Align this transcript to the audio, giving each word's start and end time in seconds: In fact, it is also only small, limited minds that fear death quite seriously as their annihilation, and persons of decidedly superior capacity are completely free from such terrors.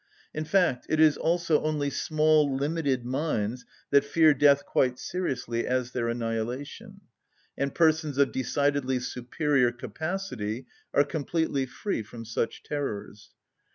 In 0.33 0.45
fact, 0.45 0.87
it 0.89 0.99
is 0.99 1.15
also 1.15 1.61
only 1.61 1.91
small, 1.91 2.57
limited 2.57 3.05
minds 3.05 3.65
that 3.91 4.03
fear 4.03 4.33
death 4.33 4.65
quite 4.65 4.97
seriously 4.97 5.67
as 5.67 5.91
their 5.91 6.07
annihilation, 6.09 7.01
and 7.55 7.75
persons 7.75 8.17
of 8.17 8.31
decidedly 8.31 8.97
superior 8.99 9.71
capacity 9.71 10.65
are 10.91 11.03
completely 11.03 11.67
free 11.67 12.01
from 12.01 12.25
such 12.25 12.63
terrors. 12.63 13.35